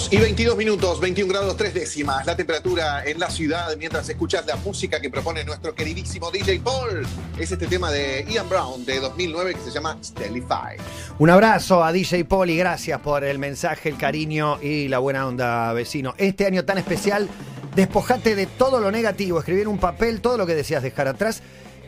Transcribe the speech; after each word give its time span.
2 0.00 0.12
y 0.12 0.16
22 0.16 0.56
minutos, 0.56 0.98
21 0.98 1.30
grados 1.30 1.56
3 1.58 1.74
décimas, 1.74 2.24
la 2.24 2.34
temperatura 2.34 3.04
en 3.04 3.18
la 3.18 3.28
ciudad 3.28 3.76
mientras 3.76 4.08
escuchas 4.08 4.46
la 4.46 4.56
música 4.56 4.98
que 4.98 5.10
propone 5.10 5.44
nuestro 5.44 5.74
queridísimo 5.74 6.30
DJ 6.30 6.60
Paul. 6.60 7.06
Es 7.38 7.52
este 7.52 7.66
tema 7.66 7.90
de 7.90 8.24
Ian 8.30 8.48
Brown 8.48 8.86
de 8.86 8.98
2009 8.98 9.54
que 9.54 9.60
se 9.60 9.70
llama 9.70 9.98
Stellify. 10.02 10.78
Un 11.18 11.28
abrazo 11.28 11.84
a 11.84 11.92
DJ 11.92 12.24
Paul 12.24 12.48
y 12.48 12.56
gracias 12.56 12.98
por 13.00 13.24
el 13.24 13.38
mensaje, 13.38 13.90
el 13.90 13.98
cariño 13.98 14.58
y 14.62 14.88
la 14.88 15.00
buena 15.00 15.26
onda, 15.26 15.70
vecino. 15.74 16.14
Este 16.16 16.46
año 16.46 16.64
tan 16.64 16.78
especial, 16.78 17.28
despojate 17.76 18.34
de 18.34 18.46
todo 18.46 18.80
lo 18.80 18.90
negativo, 18.90 19.38
escribir 19.38 19.68
un 19.68 19.78
papel 19.78 20.22
todo 20.22 20.38
lo 20.38 20.46
que 20.46 20.54
deseas 20.54 20.82
dejar 20.82 21.08
atrás 21.08 21.42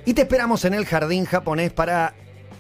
y 0.05 0.13
te 0.13 0.23
esperamos 0.23 0.67
en 0.67 0.75
el 0.75 0.85
jardín 0.85 1.25
japonés 1.25 1.73
para 1.73 2.13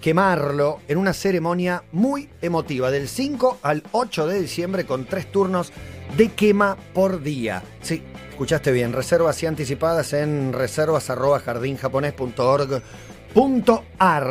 quemarlo 0.02 0.80
en 0.88 0.98
una 0.98 1.14
ceremonia 1.14 1.84
muy 1.92 2.28
emotiva, 2.42 2.90
del 2.90 3.08
5 3.08 3.60
al 3.62 3.84
8 3.92 4.26
de 4.26 4.40
diciembre 4.42 4.84
con 4.84 5.06
tres 5.06 5.30
turnos 5.30 5.72
de 6.16 6.28
quema 6.32 6.76
por 6.92 7.22
día. 7.22 7.62
Sí, 7.80 8.02
escuchaste 8.28 8.72
bien, 8.72 8.92
reservas 8.92 9.40
y 9.42 9.46
anticipadas 9.46 10.12
en 10.12 10.52
reservas 10.52 11.08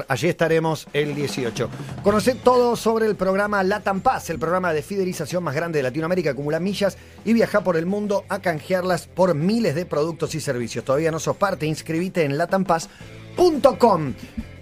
Allí 0.09 0.27
estaremos 0.27 0.87
el 0.93 1.15
18. 1.15 1.69
Conoce 2.03 2.35
todo 2.35 2.75
sobre 2.75 3.07
el 3.07 3.15
programa 3.15 3.63
Latam 3.63 4.01
Paz, 4.01 4.29
el 4.29 4.37
programa 4.37 4.73
de 4.73 4.83
fidelización 4.83 5.43
más 5.43 5.55
grande 5.55 5.79
de 5.79 5.83
Latinoamérica. 5.83 6.31
Acumula 6.31 6.59
millas 6.59 6.97
y 7.23 7.33
viaja 7.33 7.61
por 7.61 7.77
el 7.77 7.85
mundo 7.85 8.25
a 8.27 8.39
canjearlas 8.39 9.07
por 9.07 9.33
miles 9.33 9.73
de 9.73 9.85
productos 9.85 10.35
y 10.35 10.41
servicios. 10.41 10.83
Todavía 10.83 11.11
no 11.11 11.19
sos 11.19 11.37
parte, 11.37 11.65
inscribite 11.65 12.25
en 12.25 12.37
latampaz.com. 12.37 14.13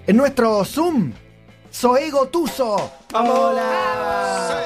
En 0.10 0.18
nuestro 0.18 0.66
Zoom, 0.66 1.14
Soego 1.70 2.30
Tuso. 2.30 2.94
¡Hola! 3.14 4.60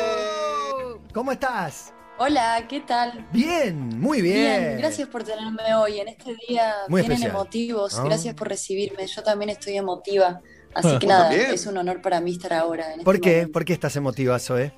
¿Cómo 1.13 1.33
estás? 1.33 1.91
Hola, 2.17 2.65
¿qué 2.69 2.79
tal? 2.79 3.27
Bien, 3.33 3.99
muy 3.99 4.21
bien. 4.21 4.61
Bien, 4.61 4.77
gracias 4.77 5.09
por 5.09 5.25
tenerme 5.25 5.75
hoy 5.75 5.99
en 5.99 6.07
este 6.07 6.37
día. 6.47 6.73
Muy 6.87 7.01
Vienen 7.01 7.23
emotivos, 7.23 8.01
gracias 8.05 8.33
por 8.35 8.47
recibirme. 8.47 9.05
Yo 9.05 9.21
también 9.21 9.49
estoy 9.49 9.75
emotiva. 9.75 10.39
Así 10.73 10.97
que 10.97 11.07
nada, 11.07 11.33
es 11.35 11.67
un 11.67 11.75
honor 11.77 12.01
para 12.01 12.21
mí 12.21 12.31
estar 12.31 12.53
ahora. 12.53 12.85
En 12.85 12.91
este 12.91 13.03
¿Por 13.03 13.19
qué? 13.19 13.49
¿Por 13.49 13.65
qué 13.65 13.73
estás 13.73 13.97
emotiva, 13.97 14.39
Zoe? 14.39 14.71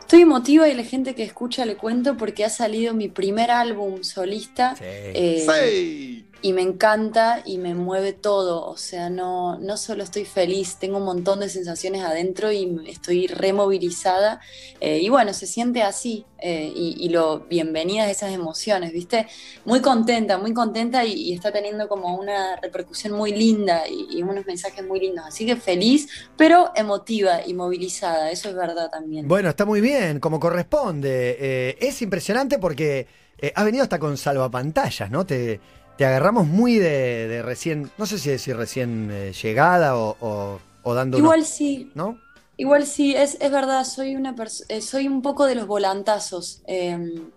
Estoy 0.00 0.22
emotiva 0.22 0.68
y 0.68 0.74
la 0.74 0.82
gente 0.82 1.14
que 1.14 1.22
escucha 1.22 1.64
le 1.64 1.76
cuento 1.76 2.16
porque 2.16 2.44
ha 2.44 2.50
salido 2.50 2.94
mi 2.94 3.06
primer 3.06 3.52
álbum 3.52 4.02
solista. 4.02 4.74
Sí. 4.74 4.82
Eh, 4.84 5.46
sí 5.46 6.29
y 6.42 6.52
me 6.52 6.62
encanta 6.62 7.42
y 7.44 7.58
me 7.58 7.74
mueve 7.74 8.12
todo, 8.12 8.64
o 8.64 8.76
sea, 8.76 9.10
no, 9.10 9.58
no 9.58 9.76
solo 9.76 10.02
estoy 10.02 10.24
feliz, 10.24 10.76
tengo 10.76 10.98
un 10.98 11.04
montón 11.04 11.40
de 11.40 11.48
sensaciones 11.48 12.02
adentro 12.02 12.50
y 12.50 12.80
estoy 12.86 13.26
removilizada 13.26 14.40
eh, 14.80 14.98
y 15.02 15.08
bueno, 15.10 15.34
se 15.34 15.46
siente 15.46 15.82
así 15.82 16.24
eh, 16.38 16.72
y, 16.74 17.10
lo 17.10 17.40
bienvenidas 17.40 18.10
esas 18.10 18.32
emociones, 18.32 18.92
¿viste? 18.92 19.26
Muy 19.66 19.80
contenta, 19.80 20.38
muy 20.38 20.54
contenta 20.54 21.04
y, 21.04 21.34
está 21.34 21.52
teniendo 21.52 21.88
como 21.88 22.16
una 22.16 22.56
repercusión 22.56 23.12
muy 23.12 23.32
linda 23.32 23.82
y, 23.86 24.22
unos 24.22 24.46
mensajes 24.46 24.86
muy 24.86 25.00
lindos, 25.00 25.24
así 25.26 25.44
que 25.44 25.56
feliz, 25.56 26.08
pero 26.36 26.70
emotiva 26.74 27.44
y 27.44 27.52
movilizada, 27.52 28.30
eso 28.30 28.48
es 28.48 28.54
verdad 28.54 28.88
también. 28.90 29.28
Bueno, 29.28 29.50
está 29.50 29.66
muy 29.66 29.80
bien, 29.80 30.20
como 30.20 30.40
corresponde, 30.40 31.36
eh, 31.38 31.76
es 31.80 32.00
impresionante 32.00 32.58
porque 32.58 33.06
has 33.54 33.64
venido 33.64 33.82
hasta 33.82 33.98
con 33.98 34.18
salvapantallas, 34.18 35.10
¿no? 35.10 35.24
Te 35.24 35.60
te 36.00 36.06
agarramos 36.06 36.46
muy 36.46 36.78
de, 36.78 37.42
recién, 37.44 37.90
no 37.98 38.06
sé 38.06 38.18
si 38.18 38.30
decir 38.30 38.56
recién 38.56 39.10
eh, 39.12 39.34
llegada 39.34 39.98
o, 39.98 40.58
dando... 40.82 41.18
Igual 41.18 41.44
sí. 41.44 41.92
¿No? 41.94 42.18
Igual 42.56 42.86
sí, 42.86 43.14
es, 43.14 43.36
es 43.38 43.50
verdad, 43.50 43.84
soy, 43.84 44.16
una 44.16 44.34
eh, 44.70 44.80
soy 44.80 45.08
un 45.08 45.20
poco 45.20 45.44
de 45.44 45.56
los 45.56 45.66
volantazos. 45.66 46.62
Em, 46.66 47.28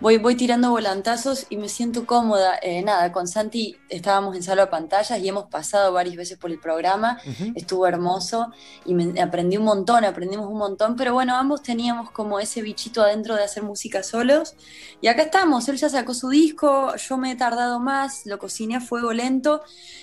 voy, 0.00 0.18
voy 0.18 0.34
tirando 0.34 0.70
volantazos 0.70 1.46
y 1.48 1.56
me 1.56 1.68
siento 1.68 2.06
cómoda. 2.06 2.58
Eh, 2.62 2.82
nada, 2.82 3.12
con 3.12 3.26
Santi 3.26 3.76
estábamos 3.88 4.36
en 4.36 4.42
sala 4.42 4.62
de 4.62 4.70
pantallas 4.70 5.18
y 5.18 5.28
hemos 5.28 5.46
pasado 5.46 5.92
varias 5.92 6.16
veces 6.16 6.38
por 6.38 6.50
el 6.50 6.58
programa. 6.58 7.18
Estuvo 7.54 7.86
hermoso 7.86 8.52
y 8.84 8.94
me, 8.94 9.20
aprendí 9.20 9.56
un 9.56 9.64
montón, 9.64 10.04
aprendimos 10.04 10.46
un 10.46 10.58
montón. 10.58 10.96
Pero 10.96 11.14
bueno, 11.14 11.36
ambos 11.36 11.62
teníamos 11.62 12.10
como 12.10 12.40
ese 12.40 12.62
bichito 12.62 13.02
adentro 13.02 13.34
de 13.36 13.44
hacer 13.44 13.62
música 13.62 14.02
solos. 14.02 14.54
Y 15.00 15.08
acá 15.08 15.22
estamos, 15.22 15.68
él 15.68 15.76
ya 15.76 15.88
sacó 15.88 16.14
su 16.14 16.28
disco, 16.28 16.94
yo 16.96 17.16
me 17.16 17.32
he 17.32 17.36
tardado 17.36 17.80
más, 17.80 18.26
lo 18.26 18.38
cociné 18.38 18.76
a 18.76 18.80
fuego 18.80 19.12
lento. 19.12 19.62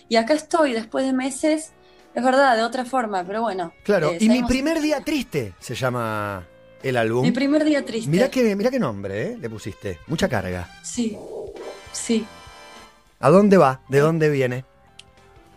Y 0.10 0.16
acá 0.16 0.34
estoy, 0.34 0.74
después 0.74 1.06
de 1.06 1.14
meses. 1.14 1.74
Es 2.16 2.24
verdad, 2.24 2.56
de 2.56 2.62
otra 2.62 2.86
forma, 2.86 3.24
pero 3.24 3.42
bueno. 3.42 3.74
Claro, 3.84 4.12
eh, 4.12 4.18
y 4.20 4.30
mi 4.30 4.44
primer 4.44 4.80
día 4.82 5.02
triste 5.02 5.56
se 5.60 5.74
llama 5.74 6.48
el 6.84 6.98
álbum. 6.98 7.24
Mi 7.24 7.32
primer 7.32 7.64
día 7.64 7.84
triste. 7.84 8.10
Mira 8.10 8.30
qué, 8.30 8.56
mira 8.56 8.70
qué 8.70 8.80
nombre, 8.80 9.22
¿eh? 9.24 9.38
Le 9.40 9.50
pusiste. 9.50 10.00
Mucha 10.08 10.28
carga. 10.30 10.70
Sí, 10.84 11.18
sí. 11.92 12.26
¿A 13.20 13.30
dónde 13.30 13.58
va? 13.58 13.82
¿De 13.88 14.00
dónde 14.00 14.30
viene? 14.30 14.66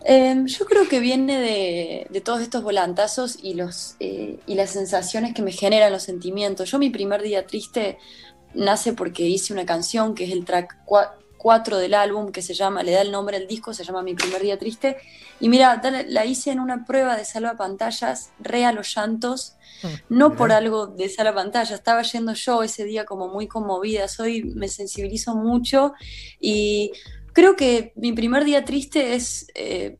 Em, 0.05 0.45
yo 0.45 0.65
creo 0.65 0.87
que 0.87 1.01
viene 1.01 2.07
de, 2.09 2.21
todos 2.21 2.41
estos 2.41 2.63
volantazos 2.63 3.37
y, 3.41 3.55
los, 3.55 3.95
eh, 3.99 4.39
y 4.47 4.55
las 4.55 4.69
sensaciones 4.69 5.33
que 5.33 5.41
me 5.41 5.51
generan 5.51 5.91
los 5.91 6.03
sentimientos. 6.03 6.71
Yo 6.71 6.79
mi 6.79 6.89
primer 6.89 7.21
día 7.21 7.45
triste 7.45 7.97
nace 8.53 8.93
porque 8.93 9.23
hice 9.23 9.51
una 9.51 9.65
canción 9.65 10.15
que 10.15 10.23
es 10.23 10.31
el 10.31 10.45
track 10.45 10.77
4 11.37 11.77
del 11.77 11.93
álbum 11.93 12.31
que 12.31 12.41
se 12.41 12.53
llama, 12.53 12.83
le 12.83 12.91
da 12.91 13.01
el 13.01 13.11
nombre 13.11 13.37
al 13.37 13.47
disco, 13.47 13.73
se 13.73 13.83
llama 13.83 14.03
Mi 14.03 14.13
primer 14.13 14.41
día 14.41 14.57
triste. 14.57 14.97
Y 15.39 15.49
mira, 15.49 15.81
la 16.07 16.25
hice 16.25 16.51
en 16.51 16.59
una 16.59 16.85
prueba 16.85 17.15
de 17.15 17.25
salva 17.25 17.55
pantallas, 17.55 18.31
re 18.39 18.65
a 18.65 18.71
los 18.71 18.93
llantos, 18.95 19.55
mm, 19.83 19.87
no 20.09 20.35
por 20.35 20.51
algo 20.51 20.87
de 20.87 21.09
salva 21.09 21.35
pantalla, 21.35 21.75
estaba 21.75 22.01
yendo 22.01 22.33
yo 22.33 22.63
ese 22.63 22.83
día 22.85 23.05
como 23.05 23.27
muy 23.27 23.47
conmovida, 23.47 24.07
soy, 24.07 24.43
me 24.43 24.67
sensibilizo 24.67 25.35
mucho. 25.35 25.93
Y 26.39 26.91
creo 27.33 27.55
que 27.55 27.93
mi 27.95 28.13
primer 28.13 28.43
día 28.43 28.65
triste 28.65 29.13
es 29.13 29.47
eh, 29.53 29.97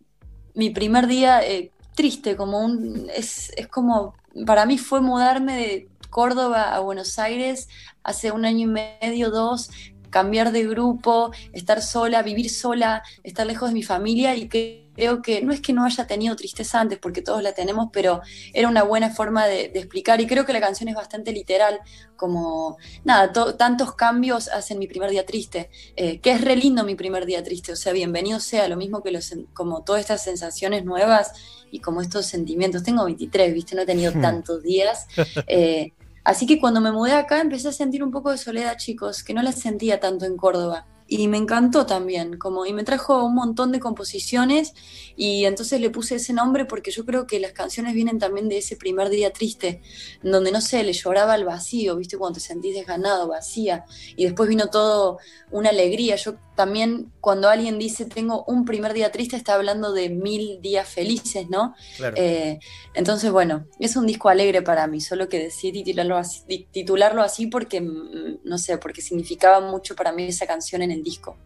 mi 0.56 0.72
primer 0.72 1.06
día 1.06 1.46
eh, 1.48 1.72
triste, 1.94 2.36
como 2.36 2.60
un, 2.60 3.08
es, 3.16 3.52
es 3.56 3.68
como, 3.68 4.16
para 4.46 4.66
mí 4.66 4.80
fue 4.80 5.02
mudarme 5.02 5.56
de 5.56 5.90
Córdoba 6.10 6.74
a 6.76 6.80
Buenos 6.80 7.20
Aires 7.20 7.68
hace 8.04 8.32
un 8.32 8.46
año 8.46 8.68
y 8.68 8.88
medio, 9.02 9.30
dos, 9.30 9.70
cambiar 10.10 10.52
de 10.52 10.66
grupo, 10.68 11.32
estar 11.54 11.82
sola, 11.82 12.22
vivir 12.22 12.50
sola, 12.50 13.04
estar 13.24 13.46
lejos 13.46 13.70
de 13.70 13.74
mi 13.74 13.84
familia 13.84 14.36
y 14.36 14.48
creo 14.48 15.22
que 15.22 15.42
no 15.42 15.54
es 15.54 15.62
que 15.62 15.74
no 15.74 15.86
haya 15.86 16.08
tenido 16.08 16.36
tristeza 16.36 16.80
antes, 16.80 16.98
porque 16.98 17.22
todos 17.22 17.44
la 17.44 17.54
tenemos, 17.54 17.90
pero 17.94 18.22
era 18.54 18.68
una 18.68 18.84
buena 18.84 19.12
forma 19.12 19.46
de, 19.46 19.66
explicar 19.66 20.20
y 20.22 20.28
creo 20.28 20.46
que 20.46 20.54
la 20.54 20.60
canción 20.60 20.90
es 20.90 20.96
bastante 20.96 21.32
literal, 21.32 21.80
como, 22.16 22.78
nada, 23.04 23.32
tantos 23.58 23.94
cambios 23.94 24.48
hacen 24.48 24.80
mi 24.80 24.88
primer 24.88 25.12
día 25.12 25.26
triste, 25.26 25.70
eh, 25.96 26.20
que 26.20 26.32
es 26.32 26.42
re 26.42 26.56
lindo 26.56 26.84
mi 26.84 26.96
primer 26.96 27.26
día 27.26 27.44
triste, 27.44 27.72
o 27.72 27.76
sea, 27.76 27.94
bienvenido 27.94 28.40
sea, 28.40 28.68
lo 28.68 28.76
mismo 28.76 29.04
que 29.04 29.12
los, 29.12 29.34
como 29.54 29.84
todas 29.84 30.02
estas 30.02 30.24
sensaciones 30.24 30.84
nuevas 30.84 31.34
y 31.72 31.80
como 31.80 32.02
estos 32.02 32.26
sentimientos. 32.26 32.84
Tengo 32.84 33.06
23, 33.06 33.54
viste, 33.54 33.76
no 33.76 33.82
he 33.82 33.86
tenido 33.86 34.12
hmm. 34.14 34.22
tantos 34.22 34.64
días. 34.64 35.08
Eh, 35.50 35.94
Así 36.28 36.46
que 36.46 36.60
cuando 36.60 36.82
me 36.82 36.92
mudé 36.92 37.14
acá 37.14 37.40
empecé 37.40 37.70
a 37.70 37.72
sentir 37.72 38.04
un 38.04 38.12
poco 38.12 38.32
de 38.32 38.38
soledad, 38.38 38.76
chicos, 38.76 39.24
que 39.24 39.34
no 39.34 39.42
la 39.42 39.54
sentía 39.54 40.02
tanto 40.02 40.26
en 40.26 40.36
Córdoba 40.36 40.86
y 41.08 41.26
me 41.30 41.38
encantó 41.38 41.86
también, 41.86 42.38
como, 42.38 42.66
y 42.66 42.74
me 42.74 42.84
trajo 42.84 43.24
un 43.24 43.34
montón 43.34 43.72
de 43.72 43.80
composiciones 43.80 44.74
y 45.16 45.46
entonces 45.46 45.80
le 45.80 45.90
puse 45.90 46.16
ese 46.16 46.34
nombre 46.34 46.66
porque 46.66 46.92
yo 46.92 47.06
creo 47.06 47.28
que 47.28 47.40
las 47.40 47.54
canciones 47.54 47.94
vienen 47.94 48.20
también 48.20 48.50
de 48.50 48.58
ese 48.58 48.76
primer 48.76 49.08
día 49.08 49.32
triste, 49.32 49.82
donde 50.22 50.52
no 50.52 50.60
sé, 50.60 50.84
le 50.84 50.92
lloraba 50.92 51.32
al 51.32 51.46
vacío, 51.46 51.96
viste, 51.96 52.18
cuando 52.18 52.40
te 52.40 52.42
sentís 52.42 52.76
desganado, 52.76 53.30
vacía, 53.30 53.86
y 54.18 54.26
después 54.26 54.50
vino 54.50 54.68
todo 54.68 55.20
una 55.50 55.70
alegría. 55.70 56.18
Yo 56.18 56.36
también, 56.58 57.14
cuando 57.22 57.50
alguien 57.50 57.78
dice 57.78 58.06
tengo 58.06 58.44
un 58.46 58.66
primer 58.66 58.94
día 58.94 59.12
triste, 59.12 59.36
está 59.36 59.54
hablando 59.54 59.94
de 59.94 60.10
mil 60.10 60.60
días 60.60 60.90
felices, 60.90 61.48
¿no? 61.50 61.76
Eh, 62.16 62.58
entonces, 62.96 63.32
bueno, 63.32 63.68
es 63.80 63.96
un 63.96 64.08
disco 64.08 64.28
alegre 64.28 64.64
para 64.64 64.88
mí, 64.88 65.00
solo 65.00 65.30
que 65.30 65.38
decidí 65.38 65.84
titularlo 65.84 66.18
así, 66.18 66.68
titularlo 66.72 67.22
así 67.22 67.46
porque, 67.46 67.80
mm, 67.80 68.40
no 68.44 68.58
sé, 68.58 68.80
porque 68.80 69.04
significaba 69.04 69.62
mucho 69.62 69.96
para 69.96 70.12
mí 70.12 70.24
esa 70.24 70.48
canción 70.48 70.82
en 70.82 70.90
el 70.90 71.04
disco. 71.04 71.38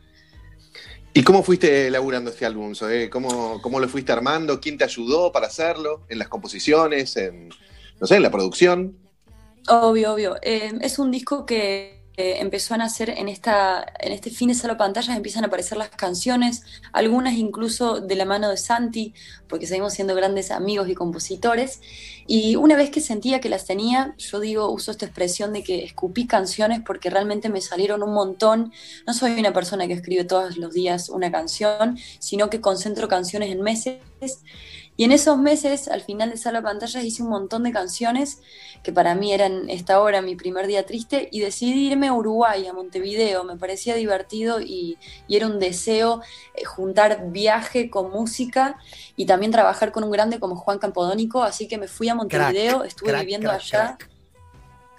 ¿Y 1.14 1.24
cómo 1.24 1.44
fuiste 1.44 1.88
elaborando 1.88 2.31
este 2.31 2.46
álbum? 2.46 2.74
¿Cómo, 3.12 3.62
¿Cómo, 3.62 3.80
lo 3.81 3.90
fuiste 3.90 4.14
armando? 4.14 4.62
¿Quién 4.62 4.78
te 4.78 4.86
ayudó 4.86 5.34
para 5.34 5.48
hacerlo? 5.48 6.06
¿En 6.07 6.19
las 6.19 6.30
composiciones? 6.30 7.18
¿En, 7.18 7.50
no 8.00 8.07
sé, 8.07 8.16
en 8.16 8.24
la 8.24 8.31
producción? 8.31 8.98
Obvio, 9.68 10.14
obvio. 10.14 10.38
Eh, 10.42 10.72
es 10.80 11.00
un 11.00 11.12
disco 11.12 11.46
que 11.46 12.00
empezó 12.18 12.74
a 12.74 12.78
nacer 12.78 13.10
en, 13.10 13.30
esta, 13.30 13.86
en 14.00 14.12
este 14.12 14.30
fin 14.30 14.50
de 14.50 14.54
sala 14.54 14.78
pantallas, 14.78 15.16
empiezan 15.16 15.44
a 15.44 15.48
aparecer 15.48 15.78
las 15.78 15.90
canciones, 15.90 16.63
algunas 16.92 17.36
incluso 17.36 18.02
de 18.02 18.16
la 18.16 18.25
mano 18.25 18.50
de 18.50 18.58
Santi, 18.58 19.13
porque 19.48 19.66
seguimos 19.66 19.94
siendo 19.94 20.13
grandes 20.16 20.52
amigos 20.52 20.90
y 20.90 20.96
compositores. 20.96 21.81
Y 22.28 22.56
una 22.56 22.75
vez 22.75 22.90
que 22.90 23.02
sentía 23.02 23.40
que 23.40 23.50
las 23.50 23.66
tenía, 23.66 24.13
yo 24.18 24.40
digo, 24.40 24.69
uso 24.72 24.92
esta 24.92 25.06
expresión 25.06 25.54
de 25.54 25.63
que 25.63 25.84
escupí 25.84 26.28
canciones 26.28 26.81
porque 26.86 27.10
realmente 27.10 27.50
me 27.50 27.62
salieron 27.62 28.04
un 28.04 28.14
montón. 28.14 28.72
No 29.07 29.14
soy 29.14 29.40
una 29.40 29.54
persona 29.54 29.88
que 29.88 29.94
escribe 29.94 30.24
todos 30.24 30.57
los 30.57 30.74
días 30.74 31.10
una 31.10 31.31
canción, 31.31 31.98
sino 32.19 32.50
que 32.50 32.62
concentro 32.62 33.07
canciones 33.07 33.52
en 33.52 33.62
meses 33.62 34.00
Y 35.01 35.03
en 35.03 35.12
esos 35.12 35.39
meses, 35.39 35.88
al 35.88 36.01
final 36.01 36.30
de 36.30 36.38
Sala 36.38 36.62
Pantallas, 36.62 37.03
hice 37.03 37.24
un 37.24 37.30
montón 37.30 37.63
de 37.63 37.71
canciones 37.71 38.39
que 38.83 38.94
para 38.94 39.15
mí 39.15 39.33
eran 39.33 39.68
esta 39.68 40.00
hora 40.00 40.21
mi 40.21 40.36
primer 40.36 40.68
día 40.68 40.86
triste 40.86 41.27
y 41.31 41.39
decidí 41.39 41.88
irme 41.88 42.09
a 42.09 42.13
Uruguay, 42.13 42.68
a 42.68 42.74
Montevideo. 42.74 43.44
Me 43.44 43.57
parecía 43.57 43.95
divertido 43.95 44.62
y, 44.62 45.00
era 45.27 45.48
un 45.48 45.57
deseo 45.57 46.21
eh, 46.53 46.65
juntar 46.65 47.31
viaje 47.31 47.89
con 47.89 48.12
música 48.12 48.77
y 49.15 49.25
también 49.25 49.51
trabajar 49.51 49.92
con 49.92 50.03
un 50.03 50.12
grande 50.12 50.39
como 50.39 50.56
Juan 50.56 50.77
Campodónico. 50.77 51.42
Así 51.42 51.68
que 51.68 51.80
me 51.80 51.88
fui 51.88 52.07
a 52.07 52.13
Montevideo, 52.13 52.83
estuve 52.83 53.12
viviendo 53.21 53.50
allá 53.50 53.97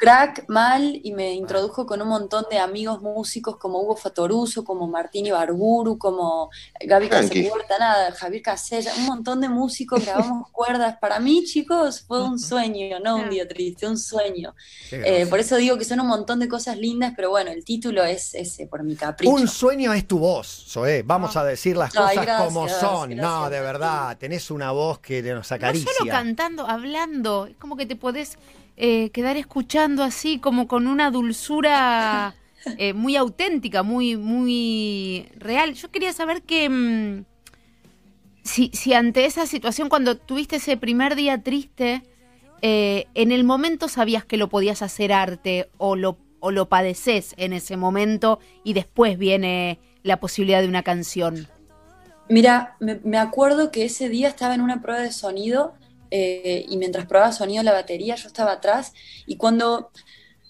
crack 0.02 0.46
mal 0.49 0.99
y 1.00 1.12
me 1.12 1.32
introdujo 1.32 1.87
con 1.87 2.02
un 2.02 2.08
montón 2.08 2.44
de 2.50 2.58
amigos 2.58 3.00
músicos 3.00 3.56
como 3.56 3.78
Hugo 3.81 3.94
Fatoruso, 3.94 4.64
como 4.64 4.88
Martín 4.88 5.26
Ibarburu, 5.26 5.96
como 5.96 6.50
Gaby 6.84 7.08
Casepuerta, 7.08 7.78
nada, 7.78 8.10
Javier 8.10 8.43
Casella, 8.43 8.93
un 8.99 9.06
montón 9.06 9.40
de 9.40 9.49
músicos, 9.49 10.04
grabamos 10.04 10.49
cuerdas. 10.52 10.96
Para 11.00 11.20
mí, 11.20 11.44
chicos, 11.44 12.00
fue 12.00 12.20
un 12.20 12.40
sueño, 12.40 12.99
no 12.99 13.14
un 13.14 13.31
día 13.31 13.46
triste, 13.46 13.87
un 13.87 13.96
sueño. 13.96 14.56
Eh, 14.90 15.25
por 15.31 15.38
eso 15.38 15.54
digo 15.54 15.78
que 15.78 15.84
son 15.84 16.00
un 16.00 16.08
montón 16.08 16.40
de 16.40 16.48
cosas 16.48 16.78
lindas, 16.78 17.12
pero 17.14 17.31
bueno, 17.31 17.52
el 17.52 17.64
título 17.64 18.02
es 18.02 18.34
ese, 18.34 18.66
por 18.66 18.82
mi 18.82 18.96
capricho. 18.96 19.32
Un 19.32 19.46
sueño 19.46 19.93
es 19.93 20.08
tu 20.08 20.19
voz, 20.19 20.64
Zoé. 20.69 21.05
Vamos 21.05 21.37
a 21.37 21.44
decir 21.44 21.76
las 21.76 21.94
cosas 21.94 22.43
como 22.44 22.69
son. 22.69 23.14
no, 23.14 23.48
de 23.48 23.60
verdad, 23.60 24.19
tenés 24.19 24.50
una 24.50 24.72
voz 24.72 24.98
que 24.98 25.22
nos 25.22 25.52
acaricia. 25.52 25.87
No 25.87 25.98
solo 25.98 26.10
cantando, 26.10 26.66
hablando, 26.66 27.46
es 27.46 27.56
como 27.56 27.76
que 27.76 27.87
te 27.87 27.94
podés 27.94 28.37
eh, 28.84 29.11
quedar 29.11 29.37
escuchando 29.37 30.02
así 30.02 30.40
como 30.40 30.67
con 30.67 30.88
una 30.88 31.12
dulzura 31.12 32.34
eh, 32.79 32.93
muy 32.94 33.14
auténtica, 33.14 33.84
muy, 33.84 34.17
muy 34.17 35.29
real. 35.37 35.75
Yo 35.75 35.93
quería 35.93 36.12
saber 36.12 36.43
que 36.43 36.69
mm, 36.69 37.25
si, 38.43 38.73
si, 38.75 38.93
ante 38.93 39.25
esa 39.25 39.46
situación, 39.46 39.88
cuando 39.88 40.17
tuviste 40.17 40.56
ese 40.56 40.76
primer 40.76 41.14
día 41.14 41.44
triste, 41.44 42.02
eh, 42.61 43.06
en 43.14 43.31
el 43.31 43.44
momento 43.44 43.87
sabías 43.87 44.25
que 44.25 44.37
lo 44.37 44.49
podías 44.49 44.82
hacer 44.82 45.12
arte 45.12 45.70
o 45.79 45.94
lo, 45.94 46.19
o 46.40 46.50
lo 46.50 46.69
padeces 46.69 47.34
en 47.37 47.52
ese 47.52 47.76
momento 47.76 48.40
y 48.64 48.73
después 48.73 49.17
viene 49.17 49.79
la 50.02 50.19
posibilidad 50.19 50.61
de 50.61 50.67
una 50.67 50.82
canción. 50.82 51.46
Mira, 52.29 52.76
me 52.81 53.19
acuerdo 53.19 53.70
que 53.70 53.84
ese 53.84 54.08
día 54.08 54.26
estaba 54.26 54.56
en 54.56 54.61
una 54.61 54.82
prueba 54.82 55.02
de 55.02 55.12
sonido 55.12 55.75
eh, 56.14 56.67
y 56.69 56.76
mientras 56.76 57.06
probaba 57.06 57.32
sonido 57.32 57.62
la 57.62 57.73
batería 57.73 58.17
yo 58.17 58.26
estaba 58.29 58.53
atrás 58.53 58.93
y 59.25 59.38
cuando, 59.38 59.91